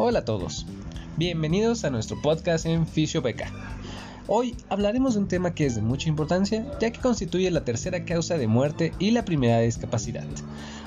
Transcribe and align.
Hola 0.00 0.20
a 0.20 0.24
todos, 0.24 0.64
bienvenidos 1.16 1.82
a 1.82 1.90
nuestro 1.90 2.22
podcast 2.22 2.66
en 2.66 2.86
Fisiobeca. 2.86 3.50
Hoy 4.28 4.54
hablaremos 4.68 5.14
de 5.14 5.20
un 5.22 5.26
tema 5.26 5.56
que 5.56 5.66
es 5.66 5.74
de 5.74 5.82
mucha 5.82 6.08
importancia 6.08 6.64
ya 6.78 6.92
que 6.92 7.00
constituye 7.00 7.50
la 7.50 7.64
tercera 7.64 8.04
causa 8.04 8.38
de 8.38 8.46
muerte 8.46 8.92
y 9.00 9.10
la 9.10 9.24
primera 9.24 9.56
de 9.56 9.64
discapacidad. 9.64 10.24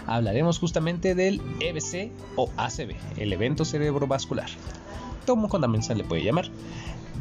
Hablaremos 0.07 0.59
justamente 0.59 1.13
del 1.13 1.41
EBC 1.59 2.09
o 2.37 2.49
ACV, 2.55 2.95
el 3.17 3.33
evento 3.33 3.65
cerebrovascular, 3.65 4.47
como 5.27 5.49
también 5.49 5.83
se 5.83 5.93
le 5.93 6.05
puede 6.05 6.23
llamar. 6.23 6.45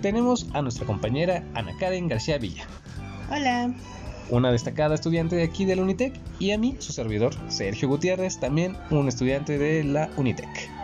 Tenemos 0.00 0.46
a 0.52 0.62
nuestra 0.62 0.86
compañera 0.86 1.42
Ana 1.54 1.76
Karen 1.80 2.06
García 2.06 2.38
Villa. 2.38 2.68
Hola. 3.32 3.74
Una 4.30 4.52
destacada 4.52 4.94
estudiante 4.94 5.34
de 5.34 5.42
aquí 5.42 5.64
del 5.64 5.80
Unitec 5.80 6.14
y 6.38 6.52
a 6.52 6.58
mí, 6.58 6.76
su 6.78 6.92
servidor, 6.92 7.34
Sergio 7.48 7.88
Gutiérrez, 7.88 8.38
también 8.38 8.76
un 8.90 9.08
estudiante 9.08 9.58
de 9.58 9.82
la 9.82 10.08
Unitec. 10.16 10.79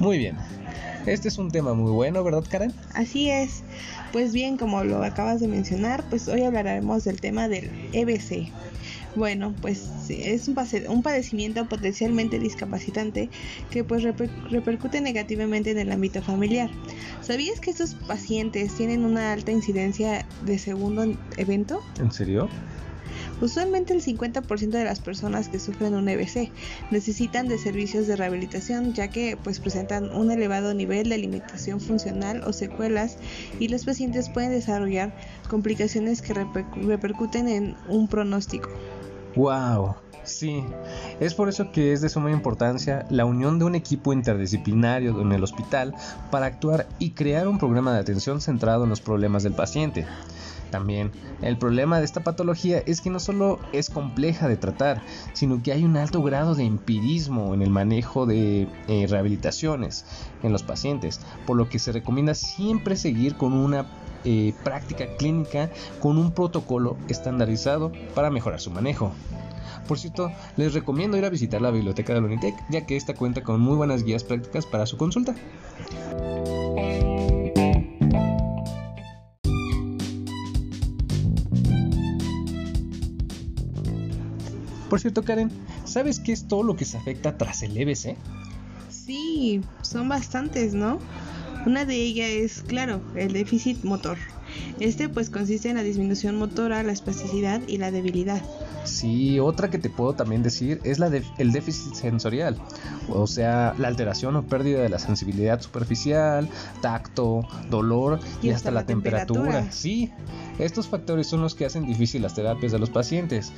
Muy 0.00 0.18
bien. 0.18 0.36
Este 1.06 1.28
es 1.28 1.38
un 1.38 1.50
tema 1.50 1.74
muy 1.74 1.90
bueno, 1.90 2.22
¿verdad, 2.22 2.44
Karen? 2.48 2.72
Así 2.94 3.30
es. 3.30 3.62
Pues 4.12 4.32
bien, 4.32 4.56
como 4.56 4.84
lo 4.84 5.02
acabas 5.02 5.40
de 5.40 5.48
mencionar, 5.48 6.04
pues 6.08 6.28
hoy 6.28 6.42
hablaremos 6.42 7.04
del 7.04 7.20
tema 7.20 7.48
del 7.48 7.70
EBC. 7.92 8.52
Bueno, 9.18 9.52
pues 9.60 9.90
es 10.10 10.46
un, 10.46 11.02
padecimiento 11.02 11.68
potencialmente 11.68 12.38
discapacitante 12.38 13.30
que 13.68 13.82
pues 13.82 14.04
repercute 14.04 15.00
negativamente 15.00 15.72
en 15.72 15.78
el 15.78 15.90
ámbito 15.90 16.22
familiar. 16.22 16.70
¿Sabías 17.20 17.58
que 17.58 17.72
estos 17.72 17.96
pacientes 17.96 18.76
tienen 18.76 19.04
una 19.04 19.32
alta 19.32 19.50
incidencia 19.50 20.24
de 20.46 20.56
segundo 20.56 21.18
evento? 21.36 21.82
¿En 21.98 22.12
serio? 22.12 22.48
Usualmente 23.40 23.92
el 23.92 24.02
50% 24.02 24.70
de 24.70 24.84
las 24.84 25.00
personas 25.00 25.48
que 25.48 25.58
sufren 25.58 25.94
un 25.94 26.08
EBC 26.08 26.52
necesitan 26.92 27.48
de 27.48 27.58
servicios 27.58 28.06
de 28.06 28.14
rehabilitación 28.14 28.94
ya 28.94 29.08
que 29.08 29.36
pues 29.36 29.58
presentan 29.58 30.14
un 30.14 30.30
elevado 30.30 30.74
nivel 30.74 31.08
de 31.08 31.18
limitación 31.18 31.80
funcional 31.80 32.44
o 32.44 32.52
secuelas 32.52 33.16
y 33.58 33.66
los 33.66 33.84
pacientes 33.84 34.28
pueden 34.28 34.50
desarrollar 34.50 35.12
complicaciones 35.48 36.22
que 36.22 36.34
repercuten 36.34 37.48
en 37.48 37.76
un 37.88 38.06
pronóstico. 38.06 38.70
Wow, 39.38 39.94
sí, 40.24 40.64
es 41.20 41.32
por 41.32 41.48
eso 41.48 41.70
que 41.70 41.92
es 41.92 42.00
de 42.00 42.08
suma 42.08 42.32
importancia 42.32 43.06
la 43.08 43.24
unión 43.24 43.60
de 43.60 43.66
un 43.66 43.76
equipo 43.76 44.12
interdisciplinario 44.12 45.20
en 45.20 45.30
el 45.30 45.44
hospital 45.44 45.94
para 46.32 46.46
actuar 46.46 46.88
y 46.98 47.10
crear 47.10 47.46
un 47.46 47.56
programa 47.56 47.92
de 47.92 48.00
atención 48.00 48.40
centrado 48.40 48.82
en 48.82 48.90
los 48.90 49.00
problemas 49.00 49.44
del 49.44 49.52
paciente. 49.52 50.06
También, 50.72 51.12
el 51.40 51.56
problema 51.56 52.00
de 52.00 52.04
esta 52.04 52.24
patología 52.24 52.82
es 52.84 53.00
que 53.00 53.10
no 53.10 53.20
solo 53.20 53.60
es 53.72 53.90
compleja 53.90 54.48
de 54.48 54.56
tratar, 54.56 55.02
sino 55.34 55.62
que 55.62 55.70
hay 55.70 55.84
un 55.84 55.96
alto 55.96 56.20
grado 56.20 56.56
de 56.56 56.64
empirismo 56.64 57.54
en 57.54 57.62
el 57.62 57.70
manejo 57.70 58.26
de 58.26 58.66
eh, 58.88 59.06
rehabilitaciones 59.08 60.04
en 60.42 60.50
los 60.50 60.64
pacientes, 60.64 61.20
por 61.46 61.56
lo 61.56 61.68
que 61.68 61.78
se 61.78 61.92
recomienda 61.92 62.34
siempre 62.34 62.96
seguir 62.96 63.36
con 63.36 63.52
una 63.52 63.86
eh, 64.24 64.54
práctica 64.64 65.06
clínica 65.16 65.70
con 66.00 66.18
un 66.18 66.32
protocolo 66.32 66.96
estandarizado 67.08 67.92
para 68.14 68.30
mejorar 68.30 68.60
su 68.60 68.70
manejo. 68.70 69.12
Por 69.86 69.98
cierto, 69.98 70.30
les 70.56 70.74
recomiendo 70.74 71.16
ir 71.16 71.24
a 71.24 71.30
visitar 71.30 71.62
la 71.62 71.70
biblioteca 71.70 72.12
de 72.12 72.20
la 72.20 72.26
Unitec, 72.26 72.54
ya 72.68 72.84
que 72.84 72.96
esta 72.96 73.14
cuenta 73.14 73.42
con 73.42 73.60
muy 73.60 73.76
buenas 73.76 74.04
guías 74.04 74.22
prácticas 74.22 74.66
para 74.66 74.86
su 74.86 74.96
consulta. 74.98 75.34
Por 84.90 85.00
cierto, 85.00 85.22
Karen, 85.22 85.50
¿sabes 85.84 86.18
qué 86.18 86.32
es 86.32 86.48
todo 86.48 86.62
lo 86.62 86.76
que 86.76 86.84
se 86.84 86.96
afecta 86.96 87.36
tras 87.36 87.62
el 87.62 87.76
EBC? 87.76 88.16
Sí, 88.88 89.60
son 89.82 90.08
bastantes, 90.08 90.74
¿no? 90.74 90.98
Una 91.66 91.84
de 91.84 91.96
ellas 91.96 92.30
es, 92.30 92.62
claro, 92.62 93.00
el 93.14 93.32
déficit 93.32 93.82
motor. 93.84 94.16
Este 94.80 95.08
pues 95.08 95.28
consiste 95.30 95.68
en 95.68 95.76
la 95.76 95.82
disminución 95.82 96.36
motora, 96.36 96.82
la 96.82 96.92
espasticidad 96.92 97.60
y 97.66 97.78
la 97.78 97.90
debilidad. 97.90 98.42
Sí, 98.84 99.38
otra 99.38 99.68
que 99.68 99.78
te 99.78 99.90
puedo 99.90 100.14
también 100.14 100.42
decir 100.42 100.80
es 100.84 100.98
la 100.98 101.10
de, 101.10 101.22
el 101.36 101.52
déficit 101.52 101.94
sensorial, 101.94 102.56
o 103.10 103.26
sea, 103.26 103.74
la 103.76 103.88
alteración 103.88 104.34
o 104.36 104.44
pérdida 104.44 104.80
de 104.80 104.88
la 104.88 104.98
sensibilidad 104.98 105.60
superficial, 105.60 106.48
tacto, 106.80 107.46
dolor 107.68 108.20
y, 108.40 108.50
hasta, 108.50 108.70
la, 108.70 108.86
temperatura. 108.86 109.70
Sí, 109.70 110.10
estos 110.58 110.88
factores 110.88 111.26
son 111.26 111.42
los 111.42 111.54
que 111.54 111.66
hacen 111.66 111.86
difícil 111.86 112.22
las 112.22 112.34
terapias 112.34 112.72
de 112.72 112.78
los 112.78 112.88
pacientes 112.88 113.52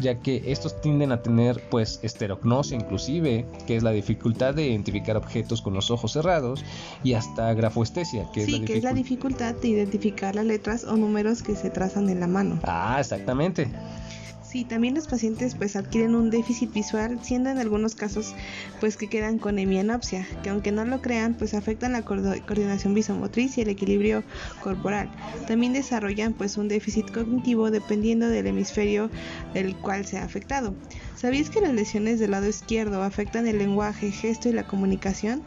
ya 0.00 0.20
que 0.20 0.42
estos 0.46 0.80
tienden 0.80 1.12
a 1.12 1.22
tener 1.22 1.62
pues 1.70 2.00
esterognosia 2.02 2.76
inclusive, 2.76 3.46
que 3.66 3.76
es 3.76 3.82
la 3.82 3.90
dificultad 3.90 4.54
de 4.54 4.66
identificar 4.66 5.16
objetos 5.16 5.62
con 5.62 5.74
los 5.74 5.90
ojos 5.90 6.12
cerrados, 6.12 6.64
y 7.02 7.14
hasta 7.14 7.52
grafoestesia, 7.54 8.26
que, 8.32 8.44
es, 8.44 8.50
la 8.50 8.66
que 8.66 8.78
es 8.78 8.84
la 8.84 8.92
dificultad 8.92 9.54
de 9.54 9.68
identificar 9.68 10.34
las 10.34 10.46
letras 10.46 10.84
o 10.84 10.96
números 10.96 11.42
que 11.42 11.56
se 11.56 11.70
trazan 11.70 12.08
en 12.08 12.20
la 12.20 12.26
mano. 12.26 12.58
Ah, 12.64 12.96
exactamente. 13.00 13.68
Sí, 14.50 14.64
también 14.64 14.96
los 14.96 15.06
pacientes 15.06 15.54
pues 15.54 15.76
adquieren 15.76 16.16
un 16.16 16.28
déficit 16.28 16.72
visual, 16.72 17.20
siendo 17.22 17.50
en 17.50 17.58
algunos 17.58 17.94
casos 17.94 18.34
pues 18.80 18.96
que 18.96 19.06
quedan 19.06 19.38
con 19.38 19.60
hemianopsia, 19.60 20.26
que 20.42 20.50
aunque 20.50 20.72
no 20.72 20.84
lo 20.84 21.00
crean 21.00 21.34
pues 21.34 21.54
afectan 21.54 21.92
la 21.92 22.02
coordinación 22.02 22.92
visomotriz 22.92 23.56
y 23.56 23.60
el 23.60 23.68
equilibrio 23.68 24.24
corporal. 24.60 25.08
También 25.46 25.72
desarrollan 25.72 26.32
pues 26.32 26.56
un 26.56 26.66
déficit 26.66 27.12
cognitivo 27.12 27.70
dependiendo 27.70 28.28
del 28.28 28.48
hemisferio 28.48 29.08
del 29.54 29.76
cual 29.76 30.04
se 30.04 30.18
ha 30.18 30.24
afectado. 30.24 30.74
¿Sabías 31.20 31.50
que 31.50 31.60
las 31.60 31.74
lesiones 31.74 32.18
del 32.18 32.30
lado 32.30 32.48
izquierdo 32.48 33.02
afectan 33.02 33.46
el 33.46 33.58
lenguaje, 33.58 34.10
gesto 34.10 34.48
y 34.48 34.52
la 34.52 34.66
comunicación? 34.66 35.42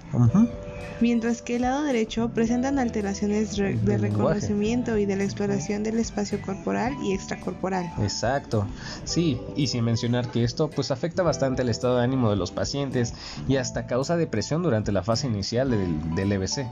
mientras 1.01 1.41
que 1.41 1.55
el 1.57 1.63
lado 1.63 1.83
derecho 1.83 2.29
presentan 2.29 2.79
alteraciones 2.79 3.57
de 3.57 3.97
reconocimiento 3.97 4.97
y 4.97 5.05
de 5.05 5.15
la 5.15 5.23
exploración 5.23 5.83
del 5.83 5.99
espacio 5.99 6.39
corporal 6.41 6.93
y 7.03 7.13
extracorporal. 7.13 7.91
Exacto, 8.01 8.67
sí, 9.03 9.37
y 9.55 9.67
sin 9.67 9.83
mencionar 9.83 10.29
que 10.29 10.43
esto 10.43 10.69
pues 10.69 10.91
afecta 10.91 11.23
bastante 11.23 11.63
el 11.63 11.69
estado 11.69 11.97
de 11.97 12.03
ánimo 12.03 12.29
de 12.29 12.35
los 12.37 12.51
pacientes 12.51 13.13
y 13.47 13.57
hasta 13.57 13.85
causa 13.85 14.15
depresión 14.15 14.63
durante 14.63 14.91
la 14.91 15.03
fase 15.03 15.27
inicial 15.27 15.71
del, 15.71 16.15
del 16.15 16.31
EBC. 16.31 16.67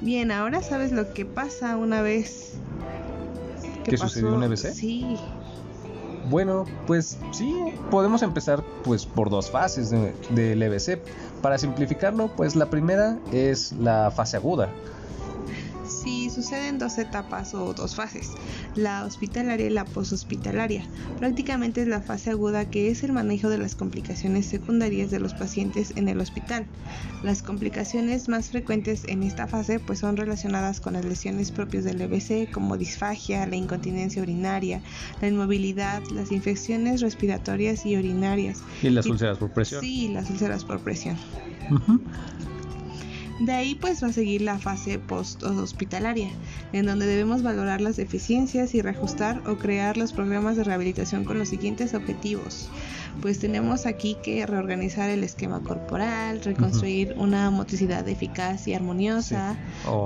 Bien, 0.00 0.30
ahora 0.30 0.62
sabes 0.62 0.92
lo 0.92 1.12
que 1.12 1.26
pasa 1.26 1.76
una 1.76 2.00
vez 2.00 2.54
¿Qué 3.84 3.96
sucedió 3.96 4.34
un 4.34 4.42
EBC? 4.42 4.72
Sí. 4.72 5.16
Bueno, 6.28 6.64
pues 6.86 7.18
sí, 7.32 7.54
podemos 7.90 8.22
empezar 8.22 8.62
pues 8.84 9.06
por 9.06 9.30
dos 9.30 9.50
fases 9.50 9.90
del 9.90 10.14
de, 10.30 10.52
EBC. 10.52 11.00
Para 11.40 11.58
simplificarlo, 11.58 12.28
pues 12.28 12.56
la 12.56 12.66
primera 12.66 13.18
es 13.32 13.72
la 13.72 14.10
fase 14.10 14.36
aguda, 14.36 14.70
suceden 16.36 16.78
dos 16.78 16.98
etapas 16.98 17.54
o 17.54 17.72
dos 17.72 17.96
fases, 17.96 18.30
la 18.74 19.06
hospitalaria 19.06 19.66
y 19.66 19.70
la 19.70 19.86
poshospitalaria. 19.86 20.84
Prácticamente 21.18 21.80
es 21.80 21.88
la 21.88 22.02
fase 22.02 22.30
aguda 22.30 22.66
que 22.66 22.90
es 22.90 23.02
el 23.02 23.12
manejo 23.12 23.48
de 23.48 23.56
las 23.56 23.74
complicaciones 23.74 24.44
secundarias 24.44 25.10
de 25.10 25.18
los 25.18 25.32
pacientes 25.32 25.94
en 25.96 26.10
el 26.10 26.20
hospital. 26.20 26.66
Las 27.22 27.42
complicaciones 27.42 28.28
más 28.28 28.50
frecuentes 28.50 29.04
en 29.06 29.22
esta 29.22 29.46
fase 29.46 29.80
pues 29.80 30.00
son 30.00 30.18
relacionadas 30.18 30.80
con 30.80 30.92
las 30.92 31.06
lesiones 31.06 31.50
propias 31.50 31.84
del 31.84 32.02
EBC 32.02 32.52
como 32.52 32.76
disfagia, 32.76 33.46
la 33.46 33.56
incontinencia 33.56 34.20
urinaria, 34.20 34.82
la 35.22 35.28
inmovilidad, 35.28 36.02
las 36.12 36.32
infecciones 36.32 37.00
respiratorias 37.00 37.86
y 37.86 37.96
urinarias. 37.96 38.62
Y 38.82 38.90
las 38.90 39.06
úlceras 39.06 39.38
por 39.38 39.52
presión. 39.52 39.80
Sí, 39.80 40.08
las 40.08 40.28
úlceras 40.28 40.64
por 40.66 40.80
presión. 40.80 41.16
De 43.40 43.52
ahí 43.52 43.74
pues 43.74 44.02
va 44.02 44.08
a 44.08 44.12
seguir 44.12 44.42
la 44.42 44.58
fase 44.58 44.98
post-hospitalaria, 44.98 46.30
en 46.72 46.86
donde 46.86 47.06
debemos 47.06 47.42
valorar 47.42 47.80
las 47.80 47.96
deficiencias 47.96 48.74
y 48.74 48.80
reajustar 48.80 49.42
o 49.46 49.56
crear 49.56 49.96
los 49.96 50.12
programas 50.12 50.56
de 50.56 50.64
rehabilitación 50.64 51.24
con 51.24 51.38
los 51.38 51.48
siguientes 51.48 51.94
objetivos 51.94 52.70
pues 53.20 53.38
tenemos 53.38 53.86
aquí 53.86 54.16
que 54.22 54.44
reorganizar 54.46 55.10
el 55.10 55.24
esquema 55.24 55.60
corporal, 55.60 56.42
reconstruir 56.42 57.14
una 57.16 57.50
motricidad 57.50 58.06
eficaz 58.08 58.66
y 58.68 58.74
armoniosa, 58.74 59.56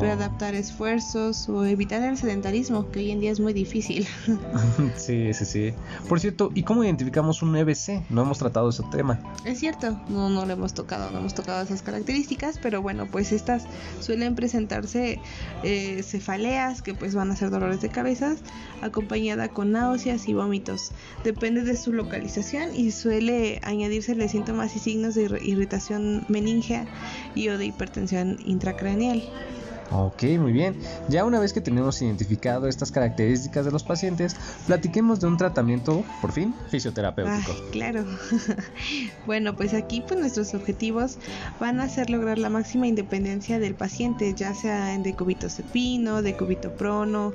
readaptar 0.00 0.54
esfuerzos 0.54 1.48
o 1.48 1.64
evitar 1.64 2.02
el 2.02 2.16
sedentarismo, 2.16 2.90
que 2.90 3.00
hoy 3.00 3.10
en 3.10 3.20
día 3.20 3.32
es 3.32 3.40
muy 3.40 3.52
difícil. 3.52 4.06
sí, 4.96 5.32
sí, 5.34 5.44
sí. 5.44 5.74
Por 6.08 6.20
cierto, 6.20 6.50
¿y 6.54 6.62
cómo 6.62 6.84
identificamos 6.84 7.42
un 7.42 7.56
EBC? 7.56 8.10
No 8.10 8.22
hemos 8.22 8.38
tratado 8.38 8.70
ese 8.70 8.82
tema. 8.90 9.18
Es 9.44 9.58
cierto, 9.58 10.00
no, 10.08 10.28
no 10.30 10.46
lo 10.46 10.52
hemos 10.52 10.74
tocado, 10.74 11.10
no 11.10 11.18
hemos 11.18 11.34
tocado 11.34 11.62
esas 11.62 11.82
características, 11.82 12.58
pero 12.58 12.82
bueno, 12.82 13.06
pues 13.10 13.19
estas 13.20 13.64
suelen 14.00 14.34
presentarse 14.34 15.20
eh, 15.62 16.02
cefaleas, 16.02 16.82
que 16.82 16.94
pues 16.94 17.14
van 17.14 17.30
a 17.30 17.36
ser 17.36 17.50
dolores 17.50 17.80
de 17.80 17.90
cabeza, 17.90 18.36
acompañada 18.82 19.48
con 19.48 19.72
náuseas 19.72 20.28
y 20.28 20.34
vómitos. 20.34 20.92
Depende 21.24 21.62
de 21.62 21.76
su 21.76 21.92
localización 21.92 22.74
y 22.74 22.90
suele 22.90 23.60
añadírsele 23.62 24.28
síntomas 24.28 24.74
y 24.76 24.78
signos 24.78 25.14
de 25.14 25.40
irritación 25.42 26.24
meningea 26.28 26.86
y 27.34 27.48
o 27.48 27.58
de 27.58 27.66
hipertensión 27.66 28.38
intracraneal. 28.44 29.22
Ok, 29.92 30.22
muy 30.38 30.52
bien. 30.52 30.76
Ya 31.08 31.24
una 31.24 31.40
vez 31.40 31.52
que 31.52 31.60
tenemos 31.60 32.00
identificado 32.00 32.68
estas 32.68 32.92
características 32.92 33.64
de 33.64 33.72
los 33.72 33.82
pacientes, 33.82 34.36
platiquemos 34.66 35.20
de 35.20 35.26
un 35.26 35.36
tratamiento, 35.36 36.04
por 36.20 36.32
fin, 36.32 36.54
fisioterapéutico. 36.68 37.52
claro. 37.72 38.04
bueno, 39.26 39.56
pues 39.56 39.74
aquí 39.74 40.02
pues 40.06 40.20
nuestros 40.20 40.54
objetivos 40.54 41.18
van 41.58 41.80
a 41.80 41.88
ser 41.88 42.10
lograr 42.10 42.38
la 42.38 42.50
máxima 42.50 42.86
independencia 42.86 43.58
del 43.58 43.74
paciente, 43.74 44.32
ya 44.34 44.54
sea 44.54 44.94
en 44.94 45.02
decúbito 45.02 45.50
supino, 45.50 46.22
decúbito 46.22 46.72
prono, 46.72 47.32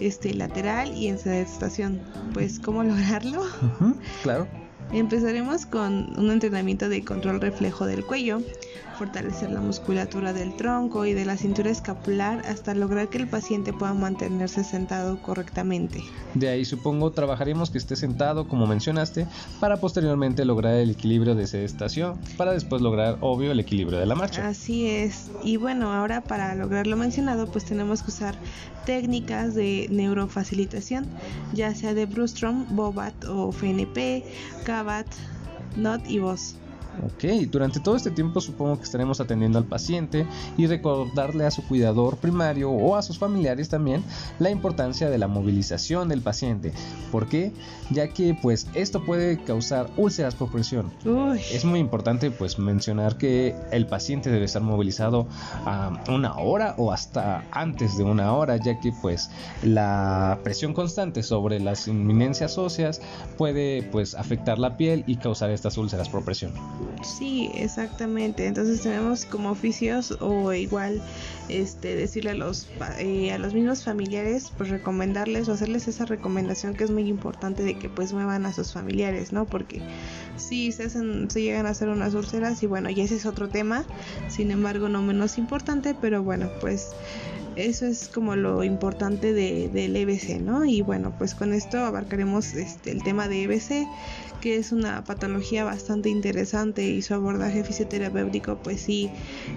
este 0.00 0.34
lateral 0.34 0.94
y 0.94 1.08
en 1.08 1.18
sedestación. 1.18 2.00
Pues, 2.34 2.58
¿cómo 2.58 2.82
lograrlo? 2.82 3.42
claro. 4.22 4.46
Empezaremos 4.92 5.66
con 5.66 6.18
un 6.18 6.30
entrenamiento 6.30 6.88
de 6.88 7.04
control 7.04 7.40
reflejo 7.40 7.86
del 7.86 8.04
cuello, 8.04 8.40
fortalecer 8.96 9.50
la 9.50 9.60
musculatura 9.60 10.32
del 10.32 10.56
tronco 10.56 11.04
y 11.04 11.12
de 11.12 11.24
la 11.24 11.36
cintura 11.36 11.70
escapular 11.70 12.42
hasta 12.46 12.74
lograr 12.74 13.08
que 13.08 13.18
el 13.18 13.28
paciente 13.28 13.72
pueda 13.72 13.94
mantenerse 13.94 14.64
sentado 14.64 15.20
correctamente. 15.20 16.02
De 16.34 16.48
ahí 16.48 16.64
supongo 16.64 17.12
trabajaremos 17.12 17.70
que 17.70 17.78
esté 17.78 17.96
sentado 17.96 18.48
como 18.48 18.66
mencionaste 18.66 19.26
para 19.60 19.76
posteriormente 19.78 20.44
lograr 20.44 20.74
el 20.74 20.90
equilibrio 20.90 21.34
de 21.34 21.46
sedestación 21.46 22.18
para 22.36 22.52
después 22.52 22.80
lograr 22.80 23.18
obvio 23.20 23.52
el 23.52 23.60
equilibrio 23.60 23.98
de 23.98 24.06
la 24.06 24.14
marcha. 24.14 24.46
Así 24.48 24.86
es. 24.88 25.30
Y 25.42 25.56
bueno, 25.56 25.92
ahora 25.92 26.22
para 26.22 26.54
lograr 26.54 26.86
lo 26.86 26.96
mencionado 26.96 27.46
pues 27.48 27.64
tenemos 27.64 28.02
que 28.02 28.10
usar 28.10 28.36
técnicas 28.86 29.54
de 29.54 29.88
neurofacilitación, 29.90 31.06
ya 31.52 31.74
sea 31.74 31.92
de 31.92 32.06
Brustrom, 32.06 32.64
Bobat 32.76 33.24
o 33.24 33.50
FNP, 33.52 34.24
But 34.84 35.08
not 35.76 36.04
Ibos. 36.04 36.54
Ok, 37.04 37.24
durante 37.50 37.80
todo 37.80 37.96
este 37.96 38.10
tiempo 38.10 38.40
supongo 38.40 38.78
que 38.78 38.84
estaremos 38.84 39.20
atendiendo 39.20 39.58
al 39.58 39.64
paciente 39.64 40.26
y 40.56 40.66
recordarle 40.66 41.44
a 41.44 41.50
su 41.50 41.62
cuidador 41.66 42.16
primario 42.16 42.70
o 42.70 42.96
a 42.96 43.02
sus 43.02 43.18
familiares 43.18 43.68
también 43.68 44.02
la 44.38 44.50
importancia 44.50 45.10
de 45.10 45.18
la 45.18 45.28
movilización 45.28 46.08
del 46.08 46.22
paciente. 46.22 46.72
¿Por 47.12 47.28
qué? 47.28 47.52
Ya 47.90 48.08
que 48.08 48.36
pues 48.40 48.66
esto 48.74 49.04
puede 49.04 49.42
causar 49.44 49.90
úlceras 49.96 50.34
por 50.34 50.50
presión. 50.50 50.90
Es 51.52 51.64
muy 51.64 51.80
importante 51.80 52.30
pues 52.30 52.58
mencionar 52.58 53.16
que 53.18 53.54
el 53.70 53.86
paciente 53.86 54.30
debe 54.30 54.46
estar 54.46 54.62
movilizado 54.62 55.26
a 55.64 56.02
una 56.08 56.36
hora 56.36 56.74
o 56.78 56.92
hasta 56.92 57.44
antes 57.50 57.96
de 57.96 58.04
una 58.04 58.32
hora 58.32 58.56
ya 58.56 58.80
que 58.80 58.92
pues 59.02 59.30
la 59.62 60.38
presión 60.42 60.72
constante 60.72 61.22
sobre 61.22 61.60
las 61.60 61.88
inminencias 61.88 62.58
óseas 62.58 63.00
puede 63.36 63.82
pues 63.82 64.14
afectar 64.14 64.58
la 64.58 64.76
piel 64.76 65.04
y 65.06 65.16
causar 65.16 65.50
estas 65.50 65.76
úlceras 65.78 66.08
por 66.08 66.24
presión. 66.24 66.52
Sí, 67.02 67.50
exactamente. 67.54 68.46
Entonces 68.46 68.82
tenemos 68.82 69.26
como 69.26 69.50
oficios 69.50 70.16
o 70.20 70.52
igual 70.52 71.00
este 71.48 71.94
decirle 71.94 72.30
a 72.30 72.34
los 72.34 72.68
eh, 72.98 73.30
a 73.32 73.38
los 73.38 73.54
mismos 73.54 73.84
familiares 73.84 74.52
pues 74.56 74.70
recomendarles 74.70 75.48
o 75.48 75.52
hacerles 75.52 75.86
esa 75.88 76.04
recomendación 76.06 76.74
que 76.74 76.84
es 76.84 76.90
muy 76.90 77.06
importante 77.08 77.62
de 77.62 77.78
que 77.78 77.88
pues 77.88 78.12
muevan 78.12 78.46
a 78.46 78.52
sus 78.52 78.72
familiares, 78.72 79.32
¿no? 79.32 79.44
Porque 79.44 79.82
sí 80.36 80.72
se 80.72 80.84
hacen 80.84 81.30
se 81.30 81.42
llegan 81.42 81.66
a 81.66 81.70
hacer 81.70 81.88
unas 81.88 82.14
úlceras 82.14 82.62
y 82.62 82.66
bueno, 82.66 82.90
y 82.90 83.00
ese 83.00 83.16
es 83.16 83.26
otro 83.26 83.48
tema, 83.48 83.84
sin 84.28 84.50
embargo 84.50 84.88
no 84.88 85.02
menos 85.02 85.38
importante, 85.38 85.94
pero 85.94 86.22
bueno, 86.22 86.50
pues 86.60 86.90
eso 87.56 87.86
es 87.86 88.08
como 88.08 88.36
lo 88.36 88.62
importante 88.62 89.32
de, 89.32 89.68
del 89.68 89.96
EBC, 89.96 90.40
¿no? 90.40 90.64
Y 90.64 90.82
bueno, 90.82 91.12
pues 91.16 91.34
con 91.34 91.52
esto 91.52 91.78
abarcaremos 91.78 92.54
este, 92.54 92.90
el 92.90 93.02
tema 93.02 93.28
de 93.28 93.44
EBC, 93.44 93.86
que 94.40 94.56
es 94.56 94.72
una 94.72 95.04
patología 95.04 95.64
bastante 95.64 96.08
interesante 96.10 96.86
y 96.86 97.02
su 97.02 97.14
abordaje 97.14 97.64
fisioterapéutico 97.64 98.58
pues 98.62 98.82
sí 98.82 99.10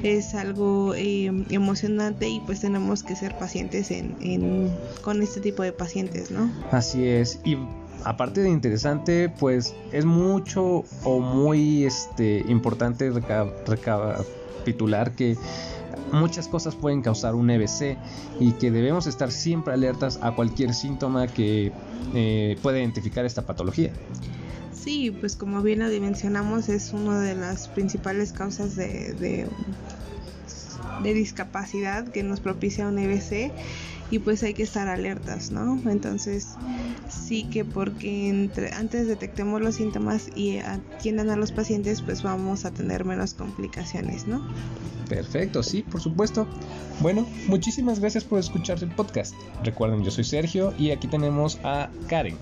es 0.04 0.34
algo 0.34 0.96
eh, 0.96 1.32
emocionante 1.50 2.28
y 2.30 2.40
pues 2.40 2.62
tenemos 2.62 3.04
que 3.04 3.16
ser 3.16 3.38
pacientes 3.38 3.92
en, 3.92 4.72
con 5.02 5.22
este 5.22 5.42
tipo 5.42 5.64
de 5.64 5.74
pacientes, 5.74 6.32
¿no? 6.32 6.52
Así 6.72 7.06
es. 7.06 7.40
Y 7.44 7.58
aparte 8.06 8.42
de 8.42 8.50
interesante, 8.50 9.30
pues 9.30 9.76
es 9.92 10.06
mucho 10.06 10.86
o 11.04 11.20
muy 11.20 11.84
este, 11.84 12.46
importante 12.48 13.12
recapitular 13.68 15.12
que 15.12 15.38
muchas 16.12 16.48
cosas 16.48 16.76
pueden 16.76 17.02
causar 17.02 17.36
un 17.36 17.50
EBC 17.50 17.98
y 18.40 18.54
que 18.54 18.72
debemos 18.72 19.08
estar 19.08 19.32
siempre 19.32 19.74
alertas 19.74 20.20
a 20.22 20.36
cualquier 20.36 20.74
síntoma 20.74 21.28
que 21.28 21.72
eh, 22.14 22.58
pueda 22.62 22.80
identificar 22.80 23.26
esta 23.26 23.46
patología. 23.46 23.92
Sí, 24.74 25.12
pues 25.12 25.36
como 25.36 25.62
bien 25.62 25.80
lo 25.80 25.90
dimensionamos 25.90 26.70
es 26.70 26.94
una 26.94 27.20
de 27.20 27.36
las 27.36 27.68
principales 27.68 28.32
causas 28.32 28.76
de, 28.76 29.14
de, 31.04 31.14
discapacidad 31.14 32.08
que 32.08 32.24
nos 32.24 32.40
propicia 32.40 32.88
un 32.88 32.98
EBC 32.98 33.52
y 34.12 34.20
pues 34.20 34.44
hay 34.44 34.54
que 34.54 34.64
estar 34.64 34.88
alertas, 34.88 35.52
¿no? 35.52 35.80
Entonces 35.90 36.56
sí 37.10 37.44
que 37.44 37.66
porque 37.66 38.30
entre, 38.30 38.72
antes 38.74 39.08
detectemos 39.08 39.62
los 39.62 39.76
síntomas 39.76 40.30
y 40.36 40.58
atiendan 40.58 41.30
a 41.30 41.36
los 41.36 41.52
pacientes 41.52 42.02
pues 42.02 42.24
vamos 42.24 42.66
a 42.66 42.72
tener 42.72 43.06
menos 43.06 43.34
complicaciones, 43.34 44.28
¿no? 44.28 44.48
Perfecto, 45.08 45.64
sí, 45.64 45.84
por 45.84 46.02
supuesto. 46.02 46.48
Bueno, 47.02 47.26
muchísimas 47.48 48.00
gracias 48.00 48.24
por 48.24 48.40
escuchar 48.40 48.82
el 48.84 48.90
podcast. 48.90 49.34
Recuerden, 49.64 50.04
yo 50.04 50.12
soy 50.12 50.24
Sergio 50.24 50.74
y 50.78 50.92
aquí 50.92 51.08
tenemos 51.08 51.60
a 51.64 51.90
Karen. 52.08 52.38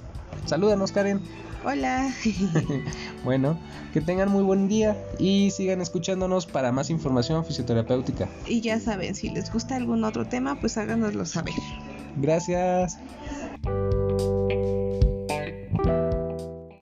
Salúdanos, 0.46 0.92
Karen. 0.92 1.22
Hola. 1.64 2.14
bueno, 3.24 3.58
que 3.94 4.02
tengan 4.02 4.30
muy 4.30 4.44
buen 4.44 4.68
día 4.68 4.98
y 5.20 5.52
sigan 5.52 5.82
escuchándonos 5.82 6.46
para 6.46 6.72
más 6.72 6.90
información 6.90 7.46
fisioterapéutica. 7.46 8.28
Y 8.48 8.62
ya 8.62 8.80
saben, 8.80 9.16
si 9.16 9.30
les 9.30 9.52
gusta 9.52 9.76
algún 9.76 10.04
otro 10.04 10.26
tema, 10.26 10.60
pues 10.60 10.78
háganoslo 10.78 11.26
saber. 11.26 11.54
Gracias. 12.18 12.98